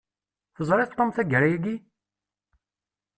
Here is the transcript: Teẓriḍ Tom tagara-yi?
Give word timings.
Teẓriḍ 0.55 0.89
Tom 0.93 1.09
tagara-yi? 1.15 1.75